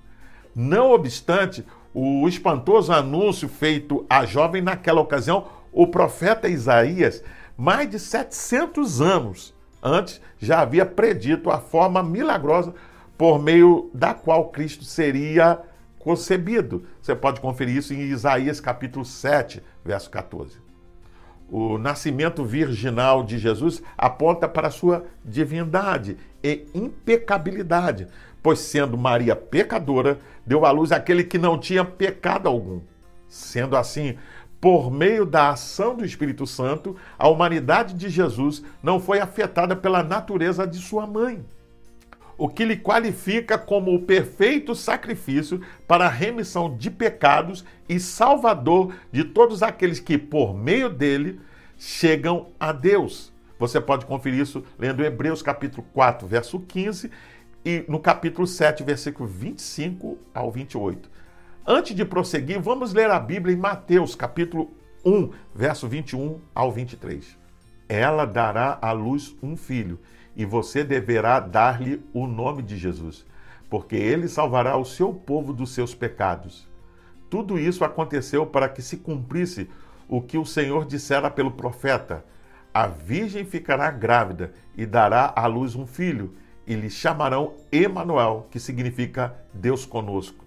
Não 0.55 0.91
obstante, 0.91 1.65
o 1.95 2.29
espantoso 2.29 2.93
anúncio 2.93 3.49
feito 3.49 4.05
à 4.09 4.25
jovem 4.25 4.63
naquela 4.63 5.01
ocasião, 5.01 5.47
o 5.73 5.87
profeta 5.87 6.49
Isaías, 6.49 7.23
mais 7.57 7.89
de 7.89 7.99
700 7.99 9.01
anos 9.01 9.55
antes, 9.83 10.21
já 10.39 10.61
havia 10.61 10.85
predito 10.85 11.51
a 11.51 11.59
forma 11.59 12.03
milagrosa 12.03 12.75
por 13.17 13.39
meio 13.39 13.91
da 13.93 14.15
qual 14.15 14.49
Cristo 14.49 14.85
seria 14.85 15.61
concebido. 15.99 16.87
Você 17.01 17.15
pode 17.15 17.41
conferir 17.41 17.77
isso 17.77 17.93
em 17.93 18.01
Isaías 18.01 18.61
capítulo 18.61 19.05
7, 19.05 19.63
verso 19.85 20.11
14 20.11 20.71
o 21.51 21.77
nascimento 21.77 22.45
virginal 22.45 23.25
de 23.25 23.37
Jesus 23.39 23.83
aponta 23.99 24.49
para 24.49 24.71
sua 24.71 25.05
divindade 25.25 26.17
e 26.43 26.67
impecabilidade, 26.73 28.07
pois 28.43 28.59
sendo 28.59 28.97
Maria 28.97 29.37
pecadora, 29.37 30.19
deu 30.47 30.65
à 30.65 30.71
luz 30.71 30.93
aquele 30.93 31.25
que 31.25 31.39
não 31.39 31.59
tinha 31.59 31.85
pecado 31.85 32.49
algum. 32.49 32.81
Sendo 33.29 33.77
assim, 33.77 34.17
por 34.61 34.91
meio 34.91 35.25
da 35.25 35.51
ação 35.51 35.95
do 35.95 36.05
Espírito 36.05 36.47
Santo, 36.47 36.97
a 37.19 37.29
humanidade 37.29 37.95
de 37.95 38.09
Jesus 38.09 38.63
não 38.83 39.01
foi 39.01 39.21
afetada 39.21 39.75
pela 39.75 40.03
natureza 40.03 40.67
de 40.67 40.79
sua 40.79 41.07
mãe, 41.07 41.45
o 42.37 42.49
que 42.49 42.65
lhe 42.65 42.77
qualifica 42.77 43.57
como 43.57 43.95
o 43.95 44.03
perfeito 44.03 44.75
sacrifício 44.75 45.61
para 45.87 46.07
a 46.07 46.11
remissão 46.11 46.77
de 46.77 46.91
pecados 46.91 47.65
e 47.89 48.01
salvador 48.01 48.95
de 49.13 49.25
todos 49.25 49.63
aqueles 49.63 50.01
que, 50.01 50.19
por 50.19 50.55
meio 50.55 50.91
dele, 50.91 51.41
chegam 51.79 52.49
a 52.59 52.73
Deus. 52.73 53.33
Você 53.59 53.79
pode 53.79 54.07
conferir 54.07 54.41
isso 54.41 54.65
lendo 54.79 55.05
Hebreus 55.05 55.43
capítulo 55.43 55.87
4, 55.93 56.27
verso 56.27 56.59
15 56.61 57.11
e 57.65 57.85
no 57.89 58.01
capítulo 58.01 58.47
7, 58.47 58.83
versículo 58.83 59.29
25 59.29 60.19
ao 60.35 60.51
28. 60.51 61.11
Antes 61.67 61.95
de 61.95 62.05
prosseguir, 62.05 62.61
vamos 62.61 62.93
ler 62.93 63.11
a 63.11 63.21
Bíblia 63.21 63.55
em 63.55 63.59
Mateus, 63.59 64.15
capítulo 64.15 64.71
1, 65.05 65.31
verso 65.55 65.87
21 65.87 66.41
ao 66.55 66.73
23. 66.73 67.37
Ela 67.89 68.25
dará 68.25 68.79
à 68.81 68.93
luz 68.93 69.37
um 69.43 69.57
filho, 69.57 69.99
e 70.35 70.45
você 70.45 70.83
deverá 70.83 71.39
dar-lhe 71.41 72.03
o 72.15 72.27
nome 72.27 72.63
de 72.63 72.77
Jesus, 72.77 73.27
porque 73.69 73.97
ele 73.97 74.29
salvará 74.29 74.77
o 74.77 74.85
seu 74.85 75.13
povo 75.13 75.53
dos 75.53 75.75
seus 75.75 75.95
pecados. 75.95 76.69
Tudo 77.29 77.59
isso 77.59 77.85
aconteceu 77.85 78.47
para 78.47 78.69
que 78.69 78.81
se 78.81 78.97
cumprisse 78.97 79.69
o 80.09 80.21
que 80.21 80.39
o 80.39 80.47
Senhor 80.47 80.87
dissera 80.87 81.31
pelo 81.31 81.51
profeta: 81.51 82.25
A 82.73 82.87
virgem 82.87 83.45
ficará 83.45 83.91
grávida 83.91 84.53
e 84.77 84.87
dará 84.87 85.33
à 85.37 85.47
luz 85.47 85.77
um 85.77 85.87
filho, 85.87 86.35
e 86.67 86.75
lhe 86.75 86.91
chamarão 86.91 87.55
Emanuel, 87.71 88.47
que 88.51 88.61
significa 88.61 89.35
Deus 89.53 89.85
conosco. 89.85 90.45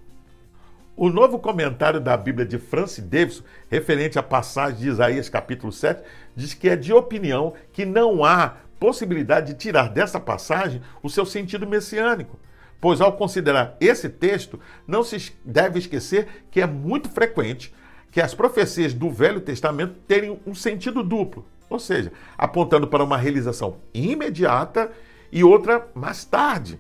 O 0.96 1.10
novo 1.10 1.40
comentário 1.40 2.00
da 2.00 2.16
Bíblia 2.16 2.46
de 2.46 2.60
Francis 2.60 3.04
Davidson, 3.04 3.44
referente 3.70 4.20
à 4.20 4.24
passagem 4.24 4.80
de 4.80 4.90
Isaías 4.90 5.28
capítulo 5.28 5.72
7, 5.72 6.04
diz 6.36 6.54
que 6.54 6.70
é 6.70 6.76
de 6.76 6.94
opinião 6.94 7.54
que 7.72 7.84
não 7.84 8.24
há 8.24 8.58
possibilidade 8.80 9.54
de 9.54 9.60
tirar 9.60 9.90
dessa 9.90 10.20
passagem 10.20 10.82
o 11.02 11.10
seu 11.10 11.26
sentido 11.26 11.66
messiânico. 11.66 12.40
Pois, 12.80 13.02
ao 13.02 13.14
considerar 13.14 13.76
esse 13.80 14.08
texto, 14.08 14.60
não 14.86 15.04
se 15.04 15.34
deve 15.44 15.80
esquecer 15.80 16.46
que 16.52 16.62
é 16.62 16.68
muito 16.68 17.10
frequente 17.10 17.74
que 18.12 18.22
as 18.22 18.36
profecias 18.36 18.94
do 18.94 19.10
Velho 19.10 19.42
Testamento 19.42 19.96
terem 20.08 20.40
um 20.46 20.54
sentido 20.54 21.02
duplo, 21.02 21.44
ou 21.70 21.80
seja, 21.80 22.12
apontando 22.38 22.88
para 22.88 23.04
uma 23.04 23.18
realização 23.18 23.78
imediata 23.94 24.92
e 25.34 25.44
outra 25.44 25.88
mais 25.96 26.24
tarde. 26.24 26.80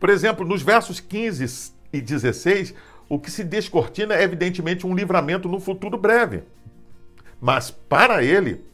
Por 0.00 0.08
exemplo, 0.08 0.46
nos 0.46 0.62
versos 0.62 0.98
15 0.98 1.74
e 1.92 2.00
16, 2.00 2.74
o 3.08 3.18
que 3.18 3.30
se 3.30 3.44
descortina 3.44 4.14
é 4.14 4.22
evidentemente 4.22 4.86
um 4.86 4.94
livramento 4.94 5.46
no 5.46 5.60
futuro 5.60 5.98
breve. 5.98 6.44
Mas 7.38 7.70
para 7.70 8.24
ele, 8.24 8.64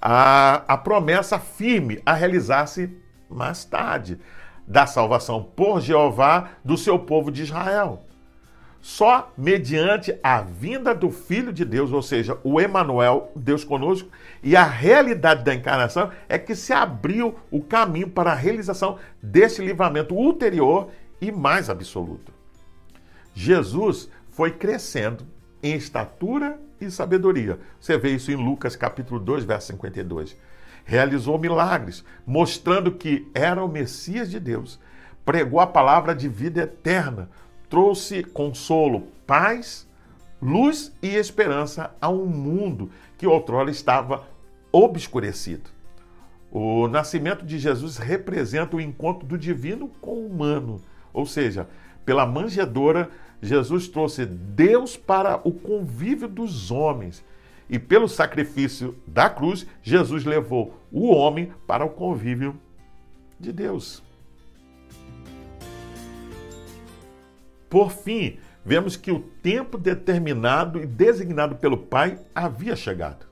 a, 0.00 0.62
a 0.66 0.78
promessa 0.78 1.38
firme 1.38 2.00
a 2.06 2.14
realizar-se 2.14 2.90
mais 3.28 3.64
tarde 3.64 4.18
da 4.66 4.86
salvação 4.86 5.42
por 5.42 5.82
Jeová 5.82 6.48
do 6.64 6.78
seu 6.78 6.98
povo 6.98 7.30
de 7.30 7.42
Israel. 7.42 8.06
Só 8.84 9.32
mediante 9.34 10.14
a 10.22 10.42
vinda 10.42 10.94
do 10.94 11.10
Filho 11.10 11.54
de 11.54 11.64
Deus, 11.64 11.90
ou 11.90 12.02
seja, 12.02 12.38
o 12.44 12.60
Emanuel, 12.60 13.32
Deus 13.34 13.64
conosco, 13.64 14.10
e 14.42 14.54
a 14.54 14.62
realidade 14.62 15.42
da 15.42 15.54
encarnação 15.54 16.10
é 16.28 16.38
que 16.38 16.54
se 16.54 16.70
abriu 16.70 17.34
o 17.50 17.62
caminho 17.62 18.10
para 18.10 18.32
a 18.32 18.34
realização 18.34 18.98
desse 19.22 19.64
livramento 19.64 20.14
ulterior 20.14 20.90
e 21.18 21.32
mais 21.32 21.70
absoluto. 21.70 22.30
Jesus 23.32 24.10
foi 24.28 24.50
crescendo 24.50 25.26
em 25.62 25.74
estatura 25.74 26.60
e 26.78 26.90
sabedoria. 26.90 27.58
Você 27.80 27.96
vê 27.96 28.10
isso 28.10 28.30
em 28.30 28.36
Lucas 28.36 28.76
capítulo 28.76 29.18
2, 29.18 29.44
verso 29.44 29.68
52. 29.68 30.36
Realizou 30.84 31.38
milagres, 31.38 32.04
mostrando 32.26 32.92
que 32.92 33.26
era 33.32 33.64
o 33.64 33.68
Messias 33.68 34.30
de 34.30 34.38
Deus. 34.38 34.78
Pregou 35.24 35.58
a 35.58 35.66
palavra 35.66 36.14
de 36.14 36.28
vida 36.28 36.60
eterna, 36.64 37.30
trouxe 37.74 38.22
consolo, 38.22 39.08
paz, 39.26 39.84
luz 40.40 40.92
e 41.02 41.08
esperança 41.08 41.92
a 42.00 42.08
um 42.08 42.24
mundo 42.24 42.88
que 43.18 43.26
outrora 43.26 43.68
estava 43.68 44.28
obscurecido. 44.70 45.70
O 46.52 46.86
nascimento 46.86 47.44
de 47.44 47.58
Jesus 47.58 47.96
representa 47.96 48.76
o 48.76 48.80
encontro 48.80 49.26
do 49.26 49.36
divino 49.36 49.88
com 50.00 50.12
o 50.12 50.26
humano 50.28 50.80
ou 51.12 51.26
seja, 51.26 51.68
pela 52.04 52.24
manjedoura, 52.24 53.10
Jesus 53.42 53.88
trouxe 53.88 54.24
Deus 54.24 54.96
para 54.96 55.40
o 55.42 55.50
convívio 55.52 56.28
dos 56.28 56.70
homens. 56.70 57.24
E 57.68 57.76
pelo 57.76 58.08
sacrifício 58.08 58.96
da 59.04 59.28
cruz, 59.28 59.66
Jesus 59.82 60.24
levou 60.24 60.78
o 60.92 61.10
homem 61.10 61.52
para 61.66 61.84
o 61.84 61.90
convívio 61.90 62.56
de 63.40 63.52
Deus. 63.52 64.00
Por 67.74 67.90
fim, 67.90 68.38
vemos 68.64 68.96
que 68.96 69.10
o 69.10 69.18
tempo 69.18 69.76
determinado 69.76 70.80
e 70.80 70.86
designado 70.86 71.56
pelo 71.56 71.76
Pai 71.76 72.20
havia 72.32 72.76
chegado. 72.76 73.26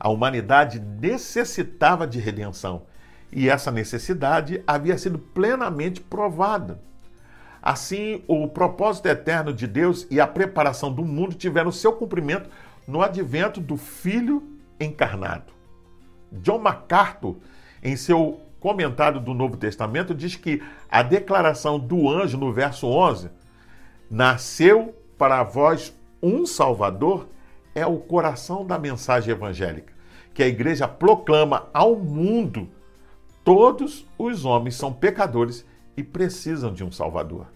A 0.00 0.08
humanidade 0.08 0.80
necessitava 0.80 2.04
de 2.04 2.18
redenção 2.18 2.86
e 3.30 3.48
essa 3.48 3.70
necessidade 3.70 4.64
havia 4.66 4.98
sido 4.98 5.16
plenamente 5.16 6.00
provada. 6.00 6.82
Assim, 7.62 8.24
o 8.26 8.48
propósito 8.48 9.06
eterno 9.06 9.52
de 9.52 9.68
Deus 9.68 10.08
e 10.10 10.20
a 10.20 10.26
preparação 10.26 10.92
do 10.92 11.04
mundo 11.04 11.36
tiveram 11.36 11.70
seu 11.70 11.92
cumprimento 11.92 12.50
no 12.84 13.00
advento 13.00 13.60
do 13.60 13.76
Filho 13.76 14.58
encarnado. 14.80 15.52
John 16.32 16.58
MacArthur, 16.58 17.36
em 17.80 17.94
seu 17.94 18.40
comentário 18.58 19.20
do 19.20 19.32
Novo 19.32 19.56
Testamento, 19.56 20.16
diz 20.16 20.34
que 20.34 20.60
a 20.90 21.00
declaração 21.00 21.78
do 21.78 22.10
anjo 22.10 22.36
no 22.36 22.52
verso 22.52 22.88
11, 22.88 23.37
nasceu 24.10 24.94
para 25.16 25.42
vós 25.42 25.94
um 26.22 26.46
Salvador, 26.46 27.28
é 27.74 27.86
o 27.86 27.98
coração 27.98 28.66
da 28.66 28.78
mensagem 28.78 29.32
evangélica, 29.32 29.92
que 30.34 30.42
a 30.42 30.48
igreja 30.48 30.88
proclama 30.88 31.68
ao 31.72 31.96
mundo. 31.96 32.68
Todos 33.44 34.06
os 34.18 34.44
homens 34.44 34.74
são 34.74 34.92
pecadores 34.92 35.64
e 35.96 36.02
precisam 36.02 36.72
de 36.72 36.84
um 36.84 36.90
Salvador. 36.90 37.46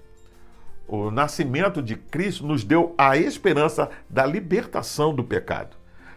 O 0.87 1.11
nascimento 1.11 1.83
de 1.83 1.97
Cristo 1.97 2.47
nos 2.47 2.65
deu 2.65 2.95
a 2.99 3.17
esperança 3.17 3.91
da 4.09 4.27
libertação 4.27 5.15
do 5.15 5.25
pecado. 5.25 5.77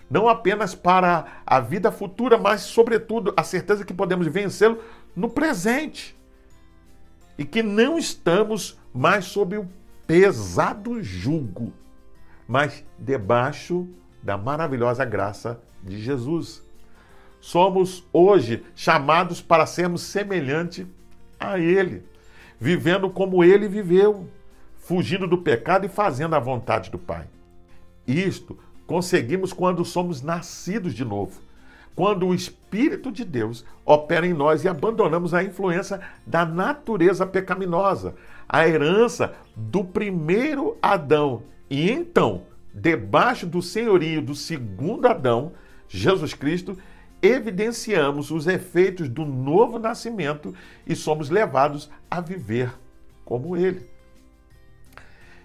Não 0.09 0.27
apenas 0.27 0.75
para 0.75 1.41
a 1.45 1.59
vida 1.59 1.91
futura, 1.91 2.37
mas, 2.37 2.61
sobretudo, 2.61 3.33
a 3.35 3.43
certeza 3.43 3.85
que 3.85 3.93
podemos 3.93 4.27
vencê-lo 4.27 4.79
no 5.15 5.29
presente. 5.29 6.15
E 7.37 7.43
que 7.43 7.63
não 7.63 7.97
estamos 7.97 8.79
mais 8.93 9.25
sob 9.25 9.57
o 9.57 9.67
pesado 10.07 11.01
jugo, 11.01 11.73
mas 12.47 12.83
debaixo 12.97 13.87
da 14.21 14.37
maravilhosa 14.37 15.05
graça 15.05 15.61
de 15.83 16.01
Jesus. 16.01 16.63
Somos 17.39 18.07
hoje 18.11 18.63
chamados 18.75 19.41
para 19.41 19.65
sermos 19.65 20.01
semelhante 20.01 20.87
a 21.39 21.59
Ele 21.59 22.03
vivendo 22.59 23.09
como 23.09 23.43
ele 23.43 23.67
viveu, 23.67 24.27
fugindo 24.77 25.27
do 25.27 25.37
pecado 25.37 25.85
e 25.85 25.89
fazendo 25.89 26.35
a 26.35 26.39
vontade 26.39 26.89
do 26.89 26.97
Pai. 26.97 27.27
Isto 28.07 28.57
conseguimos 28.85 29.51
quando 29.51 29.83
somos 29.83 30.21
nascidos 30.21 30.93
de 30.93 31.03
novo, 31.03 31.41
quando 31.95 32.27
o 32.27 32.35
Espírito 32.35 33.11
de 33.11 33.23
Deus 33.23 33.63
opera 33.85 34.27
em 34.27 34.33
nós 34.33 34.63
e 34.63 34.67
abandonamos 34.67 35.33
a 35.33 35.43
influência 35.43 36.01
da 36.27 36.45
natureza 36.45 37.25
pecaminosa, 37.25 38.15
a 38.47 38.67
herança 38.67 39.33
do 39.55 39.83
primeiro 39.83 40.77
Adão. 40.81 41.43
E 41.69 41.89
então, 41.89 42.43
debaixo 42.73 43.47
do 43.47 43.61
senhorio 43.61 44.21
do 44.21 44.35
segundo 44.35 45.07
Adão, 45.07 45.53
Jesus 45.87 46.33
Cristo, 46.33 46.77
evidenciamos 47.21 48.29
os 48.29 48.45
efeitos 48.45 49.07
do 49.07 49.25
novo 49.25 49.79
nascimento 49.79 50.53
e 50.85 50.95
somos 50.95 51.29
levados 51.29 51.89
a 52.11 52.19
viver 52.19 52.73
como 53.23 53.55
ele. 53.55 53.94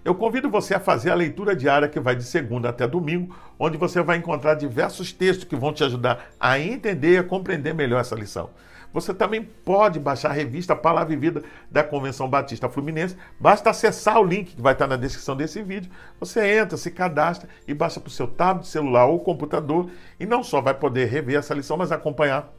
Eu 0.04 0.14
convido 0.14 0.48
você 0.48 0.74
a 0.74 0.80
fazer 0.80 1.10
a 1.10 1.14
leitura 1.14 1.54
diária 1.54 1.88
que 1.88 2.00
vai 2.00 2.16
de 2.16 2.24
segunda 2.24 2.70
até 2.70 2.86
domingo, 2.86 3.36
onde 3.58 3.76
você 3.76 4.02
vai 4.02 4.16
encontrar 4.16 4.54
diversos 4.54 5.12
textos 5.12 5.44
que 5.44 5.56
vão 5.56 5.72
te 5.72 5.84
ajudar 5.84 6.30
a 6.40 6.58
entender 6.58 7.14
e 7.14 7.18
a 7.18 7.24
compreender 7.24 7.74
melhor 7.74 8.00
essa 8.00 8.14
lição. 8.14 8.50
Você 8.92 9.14
também 9.14 9.42
pode 9.42 10.00
baixar 10.00 10.30
a 10.30 10.32
revista 10.32 10.74
Palavra 10.74 11.12
e 11.12 11.16
Vida 11.16 11.44
da 11.70 11.84
Convenção 11.84 12.28
Batista 12.28 12.68
Fluminense. 12.68 13.16
Basta 13.38 13.70
acessar 13.70 14.18
o 14.18 14.24
link 14.24 14.56
que 14.56 14.60
vai 14.60 14.72
estar 14.72 14.86
na 14.86 14.96
descrição 14.96 15.36
desse 15.36 15.62
vídeo. 15.62 15.92
Você 16.18 16.58
entra, 16.58 16.76
se 16.76 16.90
cadastra 16.90 17.48
e 17.68 17.74
baixa 17.74 18.00
para 18.00 18.08
o 18.08 18.12
seu 18.12 18.26
tablet, 18.26 18.66
celular 18.66 19.06
ou 19.06 19.20
computador. 19.20 19.88
E 20.18 20.26
não 20.26 20.42
só 20.42 20.60
vai 20.60 20.74
poder 20.74 21.06
rever 21.06 21.38
essa 21.38 21.54
lição, 21.54 21.76
mas 21.76 21.92
acompanhar 21.92 22.52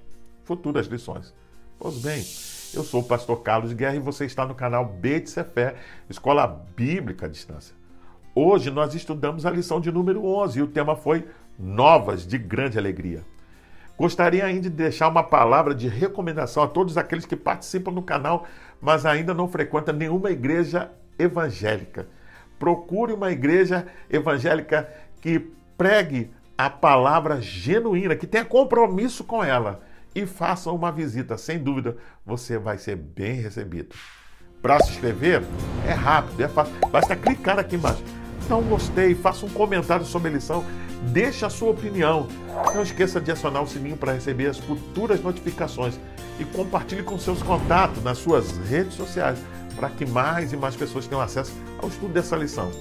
futuras 0.46 0.88
lições. 0.88 1.34
Pois 1.78 1.98
bem, 1.98 2.24
eu 2.74 2.84
sou 2.84 3.02
o 3.02 3.04
pastor 3.04 3.42
Carlos 3.42 3.74
Guerra 3.74 3.96
e 3.96 4.00
você 4.00 4.26
está 4.26 4.46
no 4.46 4.56
canal 4.56 4.86
B 4.86 5.20
de 5.20 5.30
Cefé, 5.30 5.76
Escola 6.10 6.48
Bíblica 6.76 7.26
à 7.26 7.30
Distância. 7.30 7.76
Hoje 8.34 8.72
nós 8.72 8.96
estudamos 8.96 9.46
a 9.46 9.52
lição 9.52 9.82
de 9.82 9.92
número 9.92 10.26
11 10.26 10.60
e 10.60 10.62
o 10.62 10.68
tema 10.68 10.96
foi 10.96 11.28
Novas 11.60 12.26
de 12.26 12.38
Grande 12.38 12.78
Alegria. 12.78 13.24
Gostaria 13.98 14.46
ainda 14.46 14.64
de 14.64 14.70
deixar 14.70 15.10
uma 15.10 15.22
palavra 15.22 15.76
de 15.76 15.88
recomendação 15.88 16.64
a 16.64 16.68
todos 16.68 16.98
aqueles 16.98 17.26
que 17.26 17.36
participam 17.36 17.92
do 17.92 18.02
canal, 18.02 18.48
mas 18.80 19.06
ainda 19.06 19.34
não 19.34 19.50
frequentam 19.50 19.94
nenhuma 19.94 20.32
igreja 20.32 20.90
evangélica. 21.20 22.08
Procure 22.58 23.12
uma 23.12 23.32
igreja 23.32 23.86
evangélica 24.10 24.90
que 25.20 25.40
pregue 25.78 26.32
a 26.58 26.70
palavra 26.70 27.42
genuína, 27.42 28.16
que 28.16 28.26
tenha 28.26 28.46
compromisso 28.46 29.24
com 29.24 29.44
ela 29.44 29.82
e 30.14 30.26
faça 30.26 30.72
uma 30.72 30.92
visita. 30.92 31.38
Sem 31.38 31.60
dúvida, 31.60 31.98
você 32.26 32.58
vai 32.58 32.78
ser 32.78 32.96
bem 32.96 33.42
recebido. 33.42 33.96
Para 34.62 34.80
se 34.80 34.92
inscrever, 34.92 35.44
é 35.88 35.94
rápido, 35.94 36.42
é 36.44 36.48
fácil. 36.48 36.74
Basta 36.92 37.16
clicar 37.16 37.60
aqui 37.60 37.76
embaixo. 37.76 38.04
Um 38.50 38.62
gostei, 38.64 39.16
faça 39.16 39.46
um 39.46 39.50
comentário 39.50 40.06
sobre 40.06 40.30
a 40.30 40.34
lição 40.34 40.66
Deixe 41.02 41.44
a 41.44 41.50
sua 41.50 41.72
opinião. 41.72 42.28
Não 42.76 42.84
esqueça 42.84 43.20
de 43.20 43.32
acionar 43.32 43.64
o 43.64 43.68
sininho 43.68 43.98
para 43.98 44.14
receber 44.14 44.48
as 44.48 44.58
futuras 44.58 45.22
notificações 45.22 46.00
e 46.40 46.46
compartilhe 46.46 47.02
com 47.02 47.18
seus 47.18 47.42
contatos 47.42 48.04
nas 48.04 48.20
suas 48.20 48.58
redes 48.70 48.94
sociais 48.94 49.40
para 49.76 49.90
que 49.90 50.06
mais 50.06 50.54
e 50.54 50.58
mais 50.58 50.76
pessoas 50.76 51.08
tenham 51.08 51.22
acesso 51.22 51.54
ao 51.82 51.90
estudo 51.90 52.14
dessa 52.14 52.36
lição. 52.36 52.72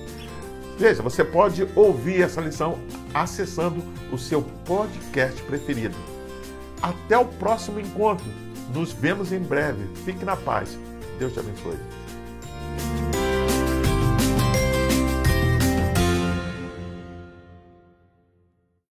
Veja, 0.78 1.02
você 1.02 1.24
pode 1.24 1.66
ouvir 1.74 2.22
essa 2.22 2.40
lição 2.40 2.78
acessando 3.14 3.82
o 4.12 4.18
seu 4.18 4.42
podcast 4.64 5.42
preferido. 5.42 6.09
Até 6.82 7.18
o 7.18 7.24
próximo 7.24 7.80
encontro. 7.80 8.26
Nos 8.72 8.92
vemos 8.92 9.32
em 9.32 9.40
breve. 9.40 9.84
Fique 10.04 10.24
na 10.24 10.36
paz. 10.36 10.78
Deus 11.18 11.32
te 11.32 11.40
abençoe. 11.40 11.99